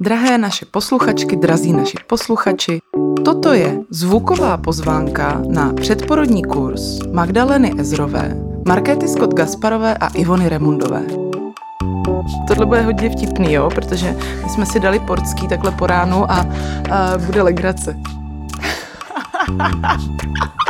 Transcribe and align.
Drahé 0.00 0.38
naše 0.38 0.66
posluchačky, 0.66 1.36
drazí 1.36 1.72
naši 1.72 1.96
posluchači, 2.06 2.78
toto 3.24 3.52
je 3.52 3.78
zvuková 3.90 4.56
pozvánka 4.56 5.42
na 5.48 5.72
předporodní 5.72 6.42
kurz 6.42 6.98
Magdaleny 7.12 7.72
Ezrové, 7.78 8.36
Markéty 8.66 9.08
Scott 9.08 9.34
Gasparové 9.34 9.94
a 9.94 10.06
Ivony 10.06 10.48
Remundové. 10.48 11.02
Tohle 12.48 12.66
bude 12.66 12.82
hodně 12.82 13.10
vtipný, 13.10 13.52
jo, 13.52 13.70
protože 13.74 14.16
my 14.44 14.50
jsme 14.50 14.66
si 14.66 14.80
dali 14.80 15.00
portský 15.00 15.48
takhle 15.48 15.70
po 15.70 15.86
ránu 15.86 16.30
a, 16.30 16.46
a 16.90 17.18
bude 17.18 17.42
legrace. 17.42 17.96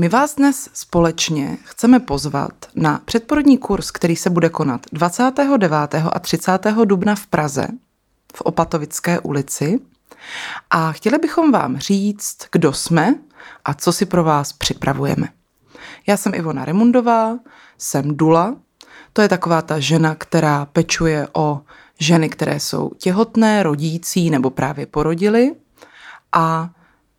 My 0.00 0.08
vás 0.08 0.34
dnes 0.34 0.68
společně 0.72 1.58
chceme 1.64 2.00
pozvat 2.00 2.52
na 2.74 3.00
předporodní 3.04 3.58
kurz, 3.58 3.90
který 3.90 4.16
se 4.16 4.30
bude 4.30 4.48
konat 4.48 4.86
29. 4.92 5.72
a 6.12 6.18
30. 6.18 6.58
dubna 6.84 7.14
v 7.14 7.26
Praze 7.26 7.68
v 8.34 8.40
Opatovické 8.40 9.20
ulici. 9.20 9.80
A 10.70 10.92
chtěli 10.92 11.18
bychom 11.18 11.52
vám 11.52 11.78
říct, 11.78 12.36
kdo 12.52 12.72
jsme 12.72 13.14
a 13.64 13.74
co 13.74 13.92
si 13.92 14.06
pro 14.06 14.24
vás 14.24 14.52
připravujeme. 14.52 15.28
Já 16.06 16.16
jsem 16.16 16.34
Ivona 16.34 16.64
Remundová, 16.64 17.38
jsem 17.78 18.16
Dula. 18.16 18.56
To 19.12 19.22
je 19.22 19.28
taková 19.28 19.62
ta 19.62 19.80
žena, 19.80 20.14
která 20.14 20.66
pečuje 20.66 21.28
o 21.32 21.60
ženy, 21.98 22.28
které 22.28 22.60
jsou 22.60 22.90
těhotné, 22.98 23.62
rodící 23.62 24.30
nebo 24.30 24.50
právě 24.50 24.86
porodily. 24.86 25.54
A 26.32 26.70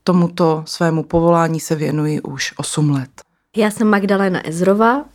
tomuto 0.10 0.64
svému 0.66 1.04
povolání 1.04 1.60
se 1.60 1.76
věnuji 1.76 2.22
už 2.22 2.54
8 2.58 2.90
let. 2.90 3.10
Já 3.58 3.72
jsem 3.72 3.88
Magdalena 3.88 4.48
Ezrová, 4.48 5.06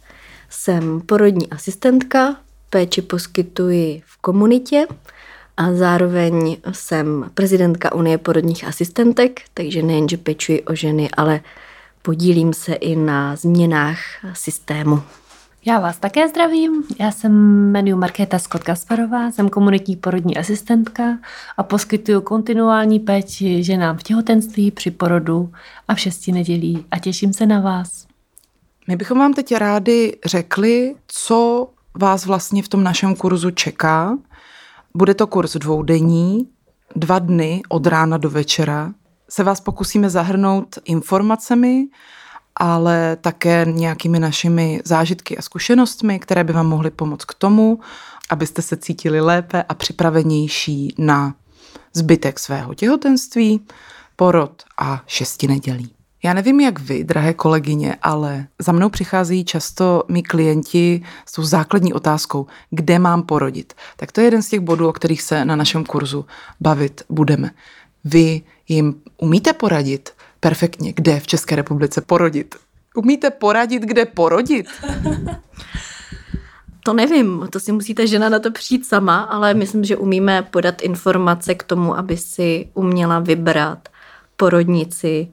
jsem 0.50 1.00
porodní 1.00 1.50
asistentka, 1.50 2.37
péči 2.70 3.03
poskytuji 3.03 4.03
v 4.06 4.17
komunitě 4.20 4.87
a 5.56 5.72
zároveň 5.72 6.56
jsem 6.72 7.31
prezidentka 7.34 7.95
Unie 7.95 8.19
porodních 8.19 8.65
asistentek, 8.65 9.41
takže 9.55 9.83
nejenže 9.83 10.17
pečuji 10.17 10.62
o 10.62 10.75
ženy, 10.75 11.11
ale 11.17 11.41
podílím 12.03 12.55
se 12.55 12.75
i 12.75 12.97
na 12.97 13.37
změnách 13.37 13.98
systému. 14.33 15.03
Já 15.67 15.81
vás 15.81 15.98
také 15.98 16.29
zdravím. 16.29 16.84
Já 17.01 17.11
jsem 17.11 17.33
jmenuji 17.70 17.95
Markéta 17.95 18.39
Scott 18.39 18.65
Kasparová, 18.65 19.31
jsem 19.31 19.48
komunitní 19.48 19.97
porodní 19.97 20.37
asistentka 20.37 21.19
a 21.56 21.62
poskytuju 21.62 22.21
kontinuální 22.21 23.01
péči 23.01 23.62
ženám 23.62 23.98
v 23.98 24.03
těhotenství, 24.03 24.71
při 24.71 24.91
porodu 24.91 25.53
a 25.89 25.95
v 25.95 26.01
šesti 26.01 26.33
nedělí 26.33 26.87
a 26.91 26.98
těším 26.98 27.33
se 27.33 27.47
na 27.47 27.61
vás. 27.61 28.06
My 28.89 28.97
bychom 28.97 29.19
vám 29.19 29.34
teď 29.34 29.55
rádi 29.55 30.17
řekli, 30.25 30.95
co 31.06 31.69
vás 31.95 32.27
vlastně 32.27 32.62
v 32.62 32.69
tom 32.69 32.83
našem 32.83 33.17
kurzu 33.17 33.51
čeká. 33.51 34.19
Bude 34.95 35.15
to 35.15 35.27
kurz 35.27 35.56
dvoudenní, 35.56 36.49
dva 36.97 37.19
dny 37.19 37.62
od 37.69 37.87
rána 37.87 38.17
do 38.17 38.31
večera. 38.31 38.93
Se 39.28 39.45
vás 39.45 39.61
pokusíme 39.61 40.11
zahrnout 40.11 40.78
informacemi, 40.84 41.87
ale 42.56 43.16
také 43.20 43.66
nějakými 43.70 44.19
našimi 44.19 44.80
zážitky 44.84 45.38
a 45.38 45.42
zkušenostmi, 45.42 46.19
které 46.19 46.44
by 46.44 46.52
vám 46.52 46.66
mohly 46.66 46.91
pomoct 46.91 47.24
k 47.24 47.34
tomu, 47.34 47.80
abyste 48.30 48.62
se 48.62 48.77
cítili 48.77 49.20
lépe 49.20 49.62
a 49.62 49.74
připravenější 49.74 50.94
na 50.98 51.34
zbytek 51.94 52.38
svého 52.38 52.75
těhotenství, 52.75 53.60
porod 54.16 54.62
a 54.78 55.02
šesti 55.06 55.48
nedělí. 55.48 55.91
Já 56.25 56.34
nevím, 56.34 56.60
jak 56.60 56.80
vy, 56.80 57.05
drahé 57.05 57.34
kolegyně, 57.34 57.97
ale 58.02 58.47
za 58.58 58.72
mnou 58.72 58.88
přicházejí 58.88 59.44
často 59.44 60.05
mý 60.08 60.22
klienti 60.22 61.02
s 61.27 61.32
tou 61.32 61.42
základní 61.42 61.92
otázkou, 61.92 62.47
kde 62.70 62.98
mám 62.98 63.22
porodit. 63.22 63.75
Tak 63.97 64.12
to 64.12 64.20
je 64.20 64.27
jeden 64.27 64.42
z 64.42 64.48
těch 64.48 64.60
bodů, 64.60 64.88
o 64.88 64.93
kterých 64.93 65.22
se 65.22 65.44
na 65.44 65.56
našem 65.56 65.84
kurzu 65.84 66.26
bavit 66.60 67.03
budeme. 67.09 67.50
Vy 68.04 68.43
jim 68.69 68.94
umíte 69.16 69.53
poradit? 69.53 70.10
Perfektně, 70.44 70.93
kde 70.93 71.21
v 71.21 71.27
České 71.27 71.56
republice 71.56 72.00
porodit. 72.00 72.55
Umíte 72.94 73.31
poradit, 73.31 73.82
kde 73.82 74.05
porodit? 74.05 74.66
To 76.84 76.93
nevím, 76.93 77.49
to 77.50 77.60
si 77.60 77.72
musíte 77.72 78.06
žena 78.06 78.28
na 78.28 78.38
to 78.38 78.50
přijít 78.50 78.87
sama, 78.87 79.21
ale 79.21 79.55
myslím, 79.55 79.84
že 79.84 79.97
umíme 79.97 80.43
podat 80.43 80.82
informace 80.82 81.55
k 81.55 81.62
tomu, 81.62 81.97
aby 81.97 82.16
si 82.16 82.69
uměla 82.75 83.19
vybrat 83.19 83.88
porodnici, 84.37 85.28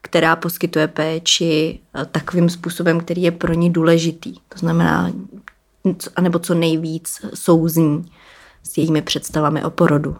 která 0.00 0.36
poskytuje 0.36 0.88
péči 0.88 1.80
eh, 1.94 2.04
takovým 2.04 2.50
způsobem, 2.50 3.00
který 3.00 3.22
je 3.22 3.30
pro 3.30 3.52
ní 3.54 3.70
důležitý. 3.70 4.34
To 4.48 4.58
znamená, 4.58 5.12
anebo 6.16 6.38
co 6.38 6.54
nejvíc 6.54 7.20
souzní 7.34 8.12
s 8.62 8.78
jejími 8.78 9.02
představami 9.02 9.64
o 9.64 9.70
porodu. 9.70 10.16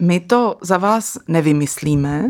My 0.00 0.20
to 0.20 0.56
za 0.60 0.78
vás 0.78 1.18
nevymyslíme, 1.28 2.28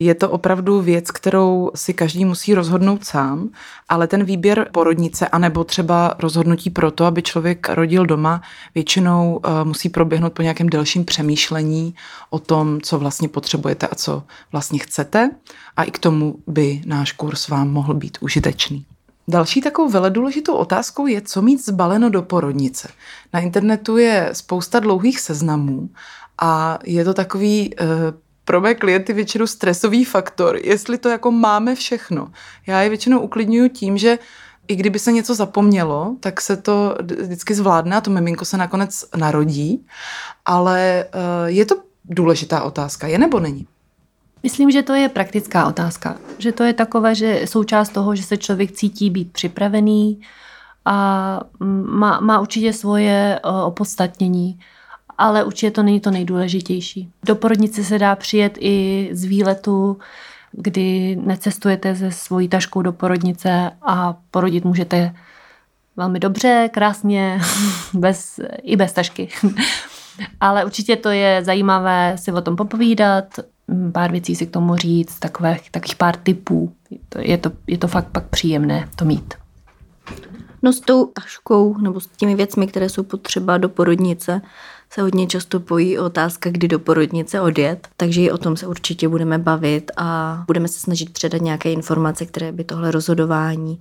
je 0.00 0.14
to 0.14 0.30
opravdu 0.30 0.80
věc, 0.80 1.10
kterou 1.10 1.70
si 1.74 1.94
každý 1.94 2.24
musí 2.24 2.54
rozhodnout 2.54 3.04
sám, 3.04 3.48
ale 3.88 4.06
ten 4.06 4.24
výběr 4.24 4.68
porodnice, 4.72 5.28
anebo 5.28 5.64
třeba 5.64 6.14
rozhodnutí 6.18 6.70
pro 6.70 6.90
to, 6.90 7.04
aby 7.04 7.22
člověk 7.22 7.68
rodil 7.68 8.06
doma, 8.06 8.42
většinou 8.74 9.36
uh, 9.36 9.64
musí 9.64 9.88
proběhnout 9.88 10.32
po 10.32 10.42
nějakém 10.42 10.68
delším 10.68 11.04
přemýšlení 11.04 11.94
o 12.30 12.38
tom, 12.38 12.80
co 12.80 12.98
vlastně 12.98 13.28
potřebujete 13.28 13.86
a 13.86 13.94
co 13.94 14.22
vlastně 14.52 14.78
chcete. 14.78 15.30
A 15.76 15.84
i 15.84 15.90
k 15.90 15.98
tomu 15.98 16.36
by 16.46 16.82
náš 16.86 17.12
kurz 17.12 17.48
vám 17.48 17.70
mohl 17.70 17.94
být 17.94 18.18
užitečný. 18.20 18.84
Další 19.28 19.60
takovou 19.60 19.88
veledůležitou 19.88 20.54
otázkou 20.54 21.06
je, 21.06 21.20
co 21.20 21.42
mít 21.42 21.64
zbaleno 21.64 22.10
do 22.10 22.22
porodnice. 22.22 22.88
Na 23.32 23.40
internetu 23.40 23.96
je 23.96 24.30
spousta 24.32 24.80
dlouhých 24.80 25.20
seznamů 25.20 25.88
a 26.40 26.78
je 26.84 27.04
to 27.04 27.14
takový 27.14 27.74
uh, 27.80 27.86
pro 28.44 28.60
mé 28.60 28.74
klienty 28.74 29.12
většinou 29.12 29.46
stresový 29.46 30.04
faktor, 30.04 30.56
jestli 30.56 30.98
to 30.98 31.08
jako 31.08 31.30
máme 31.30 31.74
všechno. 31.74 32.32
Já 32.66 32.82
je 32.82 32.88
většinou 32.88 33.20
uklidňuju 33.20 33.68
tím, 33.68 33.98
že 33.98 34.18
i 34.68 34.76
kdyby 34.76 34.98
se 34.98 35.12
něco 35.12 35.34
zapomnělo, 35.34 36.16
tak 36.20 36.40
se 36.40 36.56
to 36.56 36.96
vždycky 37.02 37.54
zvládne 37.54 37.96
a 37.96 38.00
to 38.00 38.10
miminko 38.10 38.44
se 38.44 38.56
nakonec 38.56 39.04
narodí, 39.16 39.86
ale 40.44 41.04
eh, 41.04 41.10
je 41.46 41.64
to 41.64 41.74
důležitá 42.04 42.62
otázka, 42.62 43.06
je 43.06 43.18
nebo 43.18 43.40
není? 43.40 43.66
Myslím, 44.42 44.70
že 44.70 44.82
to 44.82 44.94
je 44.94 45.08
praktická 45.08 45.66
otázka. 45.66 46.16
Že 46.38 46.52
to 46.52 46.62
je 46.62 46.72
takové, 46.72 47.14
že 47.14 47.42
součást 47.44 47.88
toho, 47.88 48.16
že 48.16 48.22
se 48.22 48.36
člověk 48.36 48.72
cítí 48.72 49.10
být 49.10 49.32
připravený 49.32 50.20
a 50.84 51.40
má, 51.84 52.20
má 52.20 52.40
určitě 52.40 52.72
svoje 52.72 53.40
eh, 53.44 53.62
opodstatnění 53.64 54.58
ale 55.18 55.44
určitě 55.44 55.70
to 55.70 55.82
není 55.82 56.00
to 56.00 56.10
nejdůležitější. 56.10 57.10
Do 57.24 57.36
porodnice 57.36 57.84
se 57.84 57.98
dá 57.98 58.16
přijet 58.16 58.58
i 58.60 59.08
z 59.12 59.24
výletu, 59.24 59.98
kdy 60.52 61.16
necestujete 61.16 61.96
se 61.96 62.10
svojí 62.10 62.48
taškou 62.48 62.82
do 62.82 62.92
porodnice 62.92 63.70
a 63.82 64.16
porodit 64.30 64.64
můžete 64.64 65.14
velmi 65.96 66.20
dobře, 66.20 66.70
krásně, 66.72 67.40
bez, 67.94 68.40
i 68.62 68.76
bez 68.76 68.92
tašky. 68.92 69.28
Ale 70.40 70.64
určitě 70.64 70.96
to 70.96 71.08
je 71.10 71.44
zajímavé 71.44 72.16
si 72.18 72.32
o 72.32 72.40
tom 72.40 72.56
popovídat, 72.56 73.24
pár 73.92 74.12
věcí 74.12 74.36
si 74.36 74.46
k 74.46 74.50
tomu 74.50 74.76
říct, 74.76 75.18
takových, 75.18 75.70
takových 75.70 75.96
pár 75.96 76.16
typů. 76.16 76.72
Je 77.18 77.38
to, 77.38 77.50
je 77.66 77.78
to 77.78 77.88
fakt 77.88 78.08
pak 78.12 78.28
příjemné 78.28 78.88
to 78.96 79.04
mít. 79.04 79.34
No 80.62 80.72
s 80.72 80.80
tou 80.80 81.06
taškou 81.06 81.78
nebo 81.78 82.00
s 82.00 82.06
těmi 82.06 82.34
věcmi, 82.34 82.66
které 82.66 82.88
jsou 82.88 83.02
potřeba 83.02 83.58
do 83.58 83.68
porodnice, 83.68 84.40
se 84.90 85.02
hodně 85.02 85.26
často 85.26 85.60
pojí 85.60 85.98
otázka, 85.98 86.50
kdy 86.50 86.68
do 86.68 86.78
porodnice 86.78 87.40
odjet, 87.40 87.88
takže 87.96 88.22
i 88.22 88.30
o 88.30 88.38
tom 88.38 88.56
se 88.56 88.66
určitě 88.66 89.08
budeme 89.08 89.38
bavit 89.38 89.90
a 89.96 90.42
budeme 90.46 90.68
se 90.68 90.80
snažit 90.80 91.12
předat 91.12 91.42
nějaké 91.42 91.72
informace, 91.72 92.26
které 92.26 92.52
by 92.52 92.64
tohle 92.64 92.90
rozhodování 92.90 93.80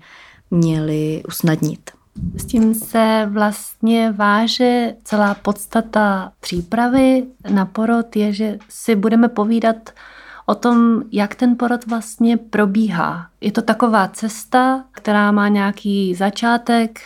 měly 0.51 1.23
usnadnit. 1.27 1.91
S 2.37 2.45
tím 2.45 2.73
se 2.73 3.29
vlastně 3.31 4.11
váže 4.11 4.95
celá 5.03 5.33
podstata 5.33 6.31
přípravy 6.39 7.23
na 7.49 7.65
porod 7.65 8.15
je, 8.15 8.33
že 8.33 8.57
si 8.69 8.95
budeme 8.95 9.29
povídat 9.29 9.75
o 10.45 10.55
tom, 10.55 11.03
jak 11.11 11.35
ten 11.35 11.57
porod 11.57 11.87
vlastně 11.87 12.37
probíhá. 12.37 13.29
Je 13.41 13.51
to 13.51 13.61
taková 13.61 14.07
cesta, 14.07 14.83
která 14.91 15.31
má 15.31 15.47
nějaký 15.47 16.15
začátek, 16.15 16.99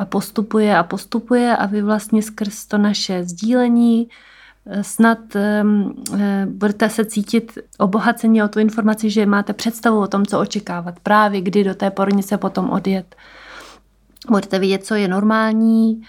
a 0.00 0.04
postupuje 0.04 0.76
a 0.76 0.82
postupuje 0.82 1.56
a 1.56 1.66
vy 1.66 1.82
vlastně 1.82 2.22
skrz 2.22 2.66
to 2.66 2.78
naše 2.78 3.24
sdílení 3.24 4.08
eh, 4.66 4.84
snad 4.84 5.18
um, 5.62 6.04
budete 6.46 6.88
se 6.88 7.04
cítit 7.04 7.58
obohacení 7.78 8.42
o 8.42 8.48
tu 8.48 8.58
informaci, 8.58 9.10
že 9.10 9.26
máte 9.26 9.52
představu 9.52 10.00
o 10.00 10.06
tom, 10.06 10.26
co 10.26 10.40
očekávat, 10.40 11.00
právě 11.02 11.40
kdy 11.40 11.64
do 11.64 11.74
té 11.74 11.90
porodnice 11.90 12.38
potom 12.38 12.70
odjet. 12.70 13.16
Budete 14.30 14.58
vidět, 14.58 14.84
co 14.84 14.94
je 14.94 15.08
normální 15.08 16.02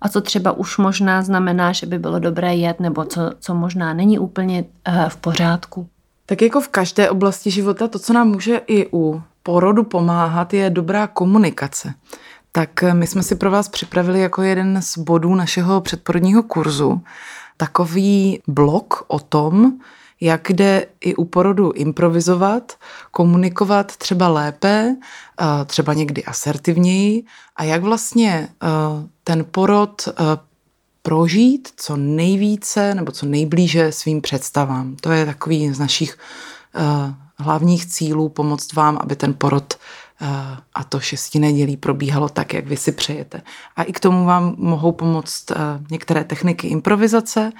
a 0.00 0.08
co 0.08 0.20
třeba 0.20 0.52
už 0.52 0.78
možná 0.78 1.22
znamená, 1.22 1.72
že 1.72 1.86
by 1.86 1.98
bylo 1.98 2.18
dobré 2.18 2.54
jet, 2.56 2.80
nebo 2.80 3.04
co, 3.04 3.20
co 3.40 3.54
možná 3.54 3.94
není 3.94 4.18
úplně 4.18 4.64
uh, 4.88 5.08
v 5.08 5.16
pořádku. 5.16 5.88
Tak 6.26 6.42
jako 6.42 6.60
v 6.60 6.68
každé 6.68 7.10
oblasti 7.10 7.50
života, 7.50 7.88
to, 7.88 7.98
co 7.98 8.12
nám 8.12 8.28
může 8.28 8.60
i 8.66 8.88
u 8.92 9.22
porodu 9.42 9.84
pomáhat, 9.84 10.54
je 10.54 10.70
dobrá 10.70 11.06
komunikace. 11.06 11.94
Tak 12.52 12.84
my 12.92 13.06
jsme 13.06 13.22
si 13.22 13.34
pro 13.34 13.50
vás 13.50 13.68
připravili 13.68 14.20
jako 14.20 14.42
jeden 14.42 14.82
z 14.82 14.98
bodů 14.98 15.34
našeho 15.34 15.80
předporodního 15.80 16.42
kurzu 16.42 17.00
takový 17.56 18.42
blok 18.46 19.04
o 19.08 19.18
tom, 19.18 19.72
jak 20.20 20.50
jde 20.50 20.86
i 21.00 21.14
u 21.14 21.24
porodu 21.24 21.72
improvizovat, 21.72 22.72
komunikovat 23.10 23.96
třeba 23.96 24.28
lépe, 24.28 24.96
třeba 25.66 25.94
někdy 25.94 26.24
asertivněji 26.24 27.24
a 27.56 27.64
jak 27.64 27.82
vlastně 27.82 28.48
ten 29.24 29.46
porod 29.50 30.08
prožít 31.02 31.68
co 31.76 31.96
nejvíce 31.96 32.94
nebo 32.94 33.12
co 33.12 33.26
nejblíže 33.26 33.92
svým 33.92 34.20
představám. 34.20 34.96
To 35.00 35.12
je 35.12 35.26
takový 35.26 35.74
z 35.74 35.78
našich 35.78 36.18
hlavních 37.38 37.86
cílů 37.86 38.28
pomoct 38.28 38.72
vám, 38.72 38.98
aby 39.00 39.16
ten 39.16 39.34
porod 39.34 39.77
a 40.74 40.84
to 40.84 41.00
šesti 41.00 41.38
nedělí 41.38 41.76
probíhalo 41.76 42.28
tak, 42.28 42.54
jak 42.54 42.66
vy 42.66 42.76
si 42.76 42.92
přejete. 42.92 43.42
A 43.76 43.82
i 43.82 43.92
k 43.92 44.00
tomu 44.00 44.24
vám 44.24 44.54
mohou 44.58 44.92
pomoct 44.92 45.52
některé 45.90 46.24
techniky 46.24 46.68
improvizace, 46.68 47.52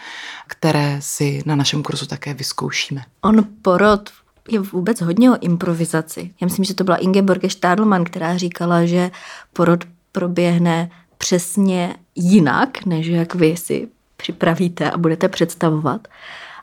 které 0.46 0.96
si 1.00 1.42
na 1.46 1.56
našem 1.56 1.82
kurzu 1.82 2.06
také 2.06 2.34
vyzkoušíme. 2.34 3.02
On 3.20 3.46
porod 3.62 4.10
je 4.50 4.60
vůbec 4.60 5.00
hodně 5.00 5.30
o 5.30 5.38
improvizaci. 5.40 6.30
Já 6.40 6.44
myslím, 6.44 6.64
že 6.64 6.74
to 6.74 6.84
byla 6.84 6.96
Ingeborge 6.96 7.50
Stadelmann, 7.50 8.04
která 8.04 8.36
říkala, 8.36 8.86
že 8.86 9.10
porod 9.52 9.84
proběhne 10.12 10.90
přesně 11.18 11.96
jinak, 12.14 12.86
než 12.86 13.06
jak 13.06 13.34
vy 13.34 13.56
si 13.56 13.88
připravíte 14.16 14.90
a 14.90 14.98
budete 14.98 15.28
představovat. 15.28 16.08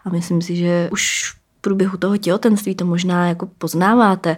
A 0.05 0.09
myslím 0.09 0.41
si, 0.41 0.55
že 0.55 0.89
už 0.91 1.31
v 1.31 1.61
průběhu 1.61 1.97
toho 1.97 2.17
těhotenství 2.17 2.75
to 2.75 2.85
možná 2.85 3.27
jako 3.27 3.45
poznáváte, 3.57 4.37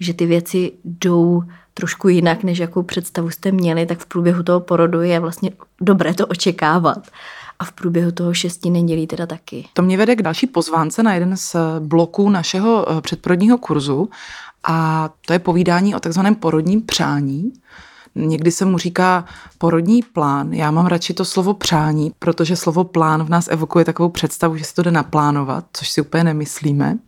že 0.00 0.14
ty 0.14 0.26
věci 0.26 0.72
jdou 0.84 1.42
trošku 1.74 2.08
jinak, 2.08 2.42
než 2.42 2.58
jakou 2.58 2.82
představu 2.82 3.30
jste 3.30 3.52
měli, 3.52 3.86
tak 3.86 3.98
v 3.98 4.06
průběhu 4.06 4.42
toho 4.42 4.60
porodu 4.60 5.02
je 5.02 5.20
vlastně 5.20 5.50
dobré 5.80 6.14
to 6.14 6.26
očekávat. 6.26 7.08
A 7.58 7.64
v 7.64 7.72
průběhu 7.72 8.12
toho 8.12 8.34
šesti 8.34 8.70
nedělí 8.70 9.06
teda 9.06 9.26
taky. 9.26 9.68
To 9.72 9.82
mě 9.82 9.96
vede 9.96 10.16
k 10.16 10.22
další 10.22 10.46
pozvánce 10.46 11.02
na 11.02 11.14
jeden 11.14 11.36
z 11.36 11.56
bloků 11.78 12.30
našeho 12.30 12.86
eh, 12.88 13.00
předporodního 13.00 13.58
kurzu 13.58 14.08
a 14.64 15.10
to 15.26 15.32
je 15.32 15.38
povídání 15.38 15.94
o 15.94 16.00
takzvaném 16.00 16.34
porodním 16.34 16.82
přání. 16.82 17.52
Někdy 18.14 18.50
se 18.50 18.64
mu 18.64 18.78
říká 18.78 19.24
porodní 19.58 20.02
plán. 20.02 20.52
Já 20.52 20.70
mám 20.70 20.86
radši 20.86 21.14
to 21.14 21.24
slovo 21.24 21.54
přání, 21.54 22.12
protože 22.18 22.56
slovo 22.56 22.84
plán 22.84 23.24
v 23.24 23.28
nás 23.28 23.48
evokuje 23.48 23.84
takovou 23.84 24.08
představu, 24.08 24.56
že 24.56 24.64
se 24.64 24.74
to 24.74 24.82
jde 24.82 24.90
naplánovat, 24.90 25.64
což 25.72 25.90
si 25.90 26.00
úplně 26.00 26.24
nemyslíme. 26.24 26.98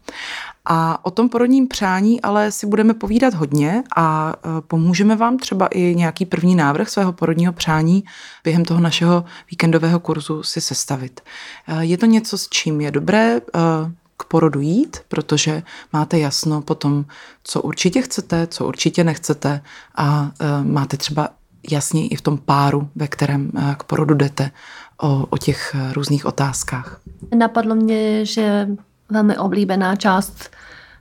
A 0.69 1.05
o 1.05 1.11
tom 1.11 1.29
porodním 1.29 1.69
přání 1.69 2.21
ale 2.21 2.53
si 2.53 2.67
budeme 2.67 2.95
povídat 2.95 3.35
hodně 3.35 3.83
a 3.97 4.35
e, 4.37 4.61
pomůžeme 4.61 5.17
vám 5.17 5.39
třeba 5.39 5.67
i 5.67 5.95
nějaký 5.95 6.27
první 6.27 6.55
návrh 6.55 6.89
svého 6.89 7.13
porodního 7.13 7.53
přání 7.53 8.05
během 8.45 8.65
toho 8.65 8.81
našeho 8.81 9.25
víkendového 9.51 10.01
kurzu 10.01 10.43
si 10.43 10.61
sestavit. 10.61 11.21
E, 11.69 11.85
je 11.85 11.99
to 11.99 12.07
něco, 12.07 12.39
s 12.39 12.49
čím 12.49 12.81
je 12.81 12.91
dobré 12.91 13.37
e, 13.37 13.41
k 14.17 14.25
porodu 14.25 14.61
jít, 14.61 14.97
protože 15.09 15.63
máte 15.93 16.19
jasno 16.19 16.63
potom, 16.63 17.05
co 17.45 17.63
určitě 17.63 18.03
chcete, 18.03 18.47
co 18.47 18.67
určitě 18.67 19.05
nechcete 19.05 19.63
a 19.97 20.31
máte 20.63 20.97
třeba 20.97 21.29
jasně 21.71 22.09
i 22.09 22.17
v 22.17 22.21
tom 22.21 22.39
páru, 22.39 22.89
ve 22.95 23.09
kterém 23.09 23.51
k 23.77 23.83
porodu 23.83 24.15
jdete, 24.15 24.51
o, 25.03 25.27
o 25.31 25.39
těch 25.39 25.77
různých 25.93 26.27
otázkách. 26.27 27.01
Napadlo 27.35 27.75
mě, 27.75 28.25
že 28.27 28.69
velmi 29.11 29.39
oblíbená 29.39 29.97
část 29.97 30.51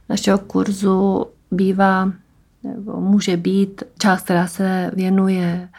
našeho 0.09 0.37
kurzu 0.37 1.25
bývá 1.51 2.11
nebo 2.63 3.01
může 3.01 3.37
být 3.37 3.83
část, 3.99 4.21
která 4.21 4.47
se 4.47 4.91
věnuje 4.93 5.69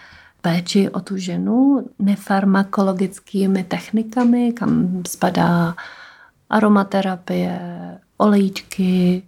péči 0.40 0.90
o 0.90 1.00
tu 1.00 1.16
ženu 1.16 1.86
nefarmakologickými 1.98 3.64
technikami, 3.64 4.52
kam 4.52 5.02
spadá 5.08 5.74
aromaterapie, 6.50 7.60
olejčky, 8.16 9.22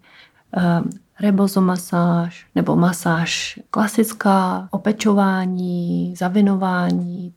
eh, 0.56 0.80
rebozomasáž 1.20 2.46
nebo 2.54 2.76
masáž 2.76 3.58
klasická, 3.70 4.68
opečování, 4.70 6.14
zavinování. 6.16 7.34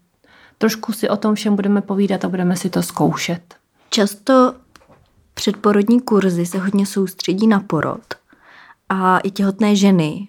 Trošku 0.57 0.93
si 0.93 1.09
o 1.09 1.17
tom 1.17 1.35
všem 1.35 1.55
budeme 1.55 1.81
povídat 1.81 2.25
a 2.25 2.29
budeme 2.29 2.55
si 2.55 2.69
to 2.69 2.83
zkoušet. 2.83 3.55
Často 3.89 4.53
Předporodní 5.41 6.01
kurzy 6.01 6.45
se 6.45 6.59
hodně 6.59 6.85
soustředí 6.85 7.47
na 7.47 7.59
porod 7.59 8.01
a 8.89 9.19
i 9.19 9.31
těhotné 9.31 9.75
ženy, 9.75 10.27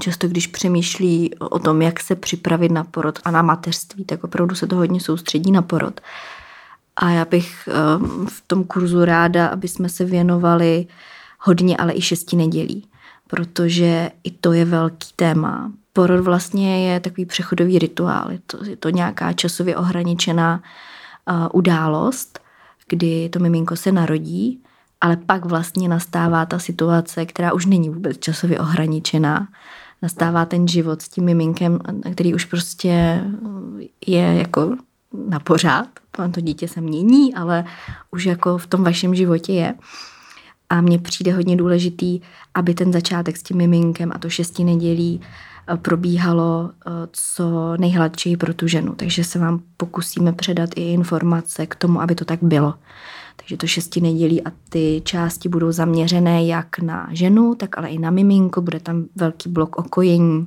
často 0.00 0.28
když 0.28 0.46
přemýšlí 0.46 1.34
o 1.38 1.58
tom, 1.58 1.82
jak 1.82 2.00
se 2.00 2.16
připravit 2.16 2.72
na 2.72 2.84
porod 2.84 3.18
a 3.24 3.30
na 3.30 3.42
mateřství, 3.42 4.04
tak 4.04 4.24
opravdu 4.24 4.54
se 4.54 4.66
to 4.66 4.76
hodně 4.76 5.00
soustředí 5.00 5.52
na 5.52 5.62
porod. 5.62 6.00
A 6.96 7.10
já 7.10 7.24
bych 7.24 7.68
ehm, 7.68 8.26
v 8.26 8.42
tom 8.46 8.64
kurzu 8.64 9.04
ráda, 9.04 9.46
aby 9.46 9.68
jsme 9.68 9.88
se 9.88 10.04
věnovali 10.04 10.86
hodně, 11.40 11.76
ale 11.76 11.94
i 11.94 12.00
šesti 12.00 12.36
nedělí, 12.36 12.88
protože 13.26 14.10
i 14.24 14.30
to 14.30 14.52
je 14.52 14.64
velký 14.64 15.08
téma. 15.16 15.72
Porod 15.92 16.24
vlastně 16.24 16.92
je 16.92 17.00
takový 17.00 17.26
přechodový 17.26 17.78
rituál, 17.78 18.30
je 18.30 18.40
to, 18.46 18.64
je 18.64 18.76
to 18.76 18.90
nějaká 18.90 19.32
časově 19.32 19.76
ohraničená 19.76 20.62
uh, 21.30 21.48
událost, 21.52 22.45
kdy 22.88 23.28
to 23.28 23.38
miminko 23.38 23.76
se 23.76 23.92
narodí, 23.92 24.60
ale 25.00 25.16
pak 25.16 25.44
vlastně 25.44 25.88
nastává 25.88 26.46
ta 26.46 26.58
situace, 26.58 27.26
která 27.26 27.52
už 27.52 27.66
není 27.66 27.90
vůbec 27.90 28.18
časově 28.18 28.58
ohraničená. 28.58 29.48
Nastává 30.02 30.44
ten 30.44 30.68
život 30.68 31.02
s 31.02 31.08
tím 31.08 31.24
miminkem, 31.24 31.78
který 32.12 32.34
už 32.34 32.44
prostě 32.44 33.24
je 34.06 34.34
jako 34.34 34.76
na 35.28 35.40
pořád. 35.40 35.88
To 36.30 36.40
dítě 36.40 36.68
se 36.68 36.80
mění, 36.80 37.34
ale 37.34 37.64
už 38.10 38.24
jako 38.24 38.58
v 38.58 38.66
tom 38.66 38.84
vašem 38.84 39.14
životě 39.14 39.52
je. 39.52 39.74
A 40.70 40.80
mně 40.80 40.98
přijde 40.98 41.32
hodně 41.32 41.56
důležitý, 41.56 42.20
aby 42.54 42.74
ten 42.74 42.92
začátek 42.92 43.36
s 43.36 43.42
tím 43.42 43.56
miminkem 43.56 44.12
a 44.14 44.18
to 44.18 44.30
šesti 44.30 44.64
nedělí 44.64 45.20
probíhalo 45.76 46.70
eh, 46.70 46.90
co 47.12 47.76
nejhladčeji 47.76 48.36
pro 48.36 48.54
tu 48.54 48.66
ženu. 48.66 48.94
Takže 48.94 49.24
se 49.24 49.38
vám 49.38 49.62
pokusíme 49.76 50.32
předat 50.32 50.70
i 50.76 50.92
informace 50.92 51.66
k 51.66 51.74
tomu, 51.74 52.00
aby 52.00 52.14
to 52.14 52.24
tak 52.24 52.38
bylo. 52.42 52.74
Takže 53.36 53.56
to 53.56 53.66
šesti 53.66 54.00
nedělí 54.00 54.46
a 54.46 54.52
ty 54.68 55.02
části 55.04 55.48
budou 55.48 55.72
zaměřené 55.72 56.46
jak 56.46 56.78
na 56.78 57.08
ženu, 57.10 57.54
tak 57.54 57.78
ale 57.78 57.88
i 57.88 57.98
na 57.98 58.10
miminko. 58.10 58.60
Bude 58.60 58.80
tam 58.80 59.04
velký 59.16 59.48
blok 59.48 59.78
o 59.78 59.82
kojení. 59.82 60.46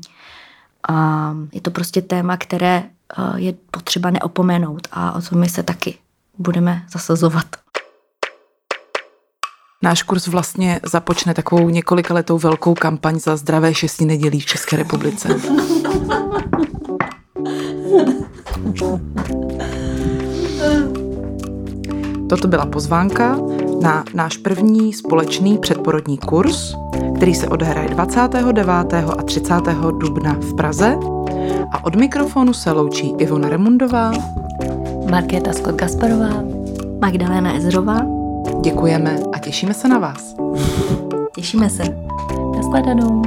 A 0.90 1.36
je 1.52 1.62
to 1.62 1.72
prostě 1.72 2.02
téma, 2.02 2.38
které 2.38 2.84
eh, 2.84 3.40
je 3.40 3.54
potřeba 3.72 4.10
neopomenout 4.10 4.88
a 4.92 5.16
o 5.16 5.22
to 5.22 5.36
my 5.36 5.50
se 5.50 5.64
taky 5.64 5.98
budeme 6.38 6.86
zasazovat. 6.92 7.46
Náš 9.84 10.04
kurz 10.04 10.28
vlastně 10.28 10.80
započne 10.86 11.34
takovou 11.34 11.70
několika 11.70 12.14
letou 12.14 12.38
velkou 12.38 12.74
kampaň 12.74 13.20
za 13.20 13.36
zdravé 13.36 13.74
šesti 13.74 14.06
nedělí 14.06 14.40
v 14.40 14.46
České 14.46 14.76
republice. 14.76 15.30
Toto 22.30 22.48
byla 22.48 22.66
pozvánka 22.66 23.38
na 23.82 24.04
náš 24.14 24.38
první 24.38 24.94
společný 24.94 25.58
předporodní 25.58 26.18
kurz, 26.18 26.76
který 27.16 27.36
se 27.36 27.48
odehraje 27.48 27.90
29. 27.90 28.94
a 28.94 29.24
30. 29.24 29.54
dubna 29.98 30.34
v 30.34 30.56
Praze. 30.56 30.98
A 31.72 31.84
od 31.84 31.96
mikrofonu 31.96 32.54
se 32.54 32.72
loučí 32.72 33.14
Ivona 33.18 33.50
Remundová, 33.50 34.12
Markéta 35.10 35.54
Skot 35.54 35.76
Gasparová, 35.76 36.44
Magdalena 37.02 37.56
Ezrová 37.56 37.99
Děkujeme 38.62 39.20
a 39.34 39.40
těšíme 39.40 39.74
se 39.74 39.88
na 39.88 40.00
vás. 40.00 40.36
Těšíme 41.36 41.70
se. 41.70 41.84
Naschledanou. 42.56 43.22